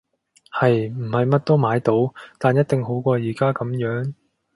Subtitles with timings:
[0.59, 0.89] 係！
[0.91, 4.15] 唔係乜都買到，但一定好過而家噉樣